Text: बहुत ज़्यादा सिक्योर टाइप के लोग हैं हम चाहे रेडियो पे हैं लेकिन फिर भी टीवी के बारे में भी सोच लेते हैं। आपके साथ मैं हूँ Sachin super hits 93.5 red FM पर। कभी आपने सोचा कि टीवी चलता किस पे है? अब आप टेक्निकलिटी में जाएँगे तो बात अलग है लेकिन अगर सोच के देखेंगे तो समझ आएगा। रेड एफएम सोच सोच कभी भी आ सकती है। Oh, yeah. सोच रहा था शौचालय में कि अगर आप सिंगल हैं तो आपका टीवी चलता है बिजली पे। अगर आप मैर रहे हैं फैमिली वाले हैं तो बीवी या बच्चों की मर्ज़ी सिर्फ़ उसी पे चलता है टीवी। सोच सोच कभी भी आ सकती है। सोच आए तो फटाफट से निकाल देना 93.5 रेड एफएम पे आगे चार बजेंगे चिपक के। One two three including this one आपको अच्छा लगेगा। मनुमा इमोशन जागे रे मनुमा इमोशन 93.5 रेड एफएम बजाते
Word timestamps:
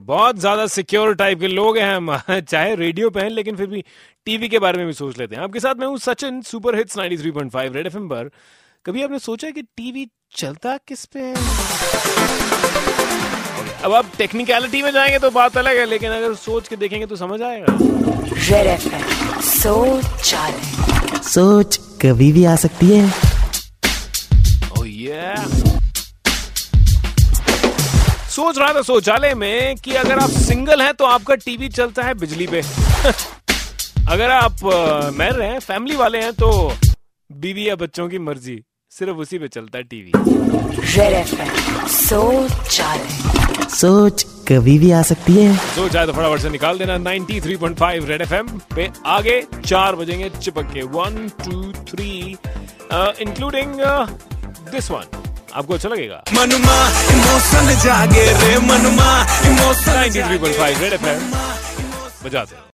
बहुत 0.00 0.38
ज़्यादा 0.38 0.66
सिक्योर 0.66 1.14
टाइप 1.14 1.40
के 1.40 1.48
लोग 1.48 1.78
हैं 1.78 1.94
हम 1.96 2.16
चाहे 2.40 2.74
रेडियो 2.74 3.10
पे 3.10 3.20
हैं 3.20 3.30
लेकिन 3.30 3.56
फिर 3.56 3.66
भी 3.66 3.84
टीवी 4.26 4.48
के 4.48 4.58
बारे 4.58 4.78
में 4.78 4.86
भी 4.86 4.92
सोच 4.92 5.18
लेते 5.18 5.36
हैं। 5.36 5.42
आपके 5.42 5.60
साथ 5.60 5.74
मैं 5.74 5.86
हूँ 5.86 5.98
Sachin 5.98 6.40
super 6.42 6.76
hits 6.76 6.96
93.5 6.96 7.74
red 7.74 7.86
FM 7.86 8.08
पर। 8.08 8.30
कभी 8.86 9.02
आपने 9.02 9.18
सोचा 9.18 9.50
कि 9.50 9.62
टीवी 9.62 10.06
चलता 10.36 10.76
किस 10.88 11.04
पे 11.04 11.20
है? 11.20 11.34
अब 13.84 13.92
आप 13.92 14.12
टेक्निकलिटी 14.18 14.82
में 14.82 14.90
जाएँगे 14.90 15.18
तो 15.18 15.30
बात 15.30 15.56
अलग 15.56 15.76
है 15.76 15.86
लेकिन 15.86 16.10
अगर 16.10 16.34
सोच 16.34 16.68
के 16.68 16.76
देखेंगे 16.76 17.06
तो 17.06 17.16
समझ 17.16 17.42
आएगा। 17.42 17.78
रेड 18.50 18.66
एफएम 18.66 19.40
सोच 19.40 20.34
सोच 21.24 21.76
कभी 22.02 22.32
भी 22.32 22.44
आ 22.44 22.56
सकती 22.56 22.86
है। 22.90 23.10
Oh, 24.70 24.84
yeah. 24.84 25.77
सोच 28.38 28.58
रहा 28.58 28.72
था 28.74 28.82
शौचालय 28.82 29.34
में 29.34 29.76
कि 29.76 29.92
अगर 29.96 30.18
आप 30.18 30.30
सिंगल 30.30 30.82
हैं 30.82 30.92
तो 30.94 31.04
आपका 31.04 31.34
टीवी 31.34 31.68
चलता 31.68 32.02
है 32.02 32.14
बिजली 32.14 32.46
पे। 32.46 32.60
अगर 34.10 34.30
आप 34.30 34.60
मैर 35.14 35.32
रहे 35.32 35.48
हैं 35.48 35.58
फैमिली 35.58 35.96
वाले 35.96 36.18
हैं 36.18 36.32
तो 36.32 36.50
बीवी 37.30 37.68
या 37.68 37.74
बच्चों 37.76 38.08
की 38.08 38.18
मर्ज़ी 38.18 38.58
सिर्फ़ 38.92 39.16
उसी 39.16 39.38
पे 39.38 39.48
चलता 39.48 39.78
है 39.78 39.84
टीवी। 39.84 40.12
सोच 41.88 42.80
सोच 43.74 44.22
कभी 44.48 44.78
भी 44.78 44.90
आ 44.90 45.02
सकती 45.02 45.32
है। 45.36 45.56
सोच 45.74 45.96
आए 45.96 46.06
तो 46.06 46.12
फटाफट 46.12 46.40
से 46.40 46.50
निकाल 46.50 46.78
देना 46.78 46.96
93.5 46.98 48.08
रेड 48.08 48.22
एफएम 48.22 48.48
पे 48.76 48.90
आगे 49.06 49.42
चार 49.66 49.96
बजेंगे 49.96 50.30
चिपक 50.40 50.72
के। 50.74 50.82
One 50.96 51.28
two 51.44 51.72
three 51.90 52.10
including 53.22 53.74
this 54.72 54.90
one 54.90 55.17
आपको 55.54 55.74
अच्छा 55.74 55.88
लगेगा। 55.88 56.22
मनुमा 56.34 56.76
इमोशन 57.14 57.74
जागे 57.84 58.24
रे 58.40 58.52
मनुमा 58.68 59.10
इमोशन 59.48 59.96
93.5 60.12 60.80
रेड 60.82 60.92
एफएम 60.92 61.20
बजाते 62.24 62.66